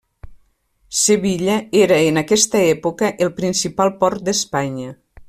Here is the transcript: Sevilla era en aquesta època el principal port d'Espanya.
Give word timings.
Sevilla 1.01 1.57
era 1.81 1.99
en 2.07 2.17
aquesta 2.23 2.63
època 2.71 3.13
el 3.27 3.33
principal 3.43 3.97
port 4.01 4.29
d'Espanya. 4.31 4.97